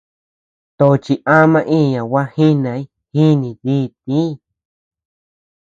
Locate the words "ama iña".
1.39-2.01